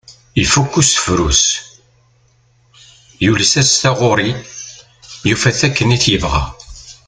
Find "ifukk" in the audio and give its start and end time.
0.43-0.73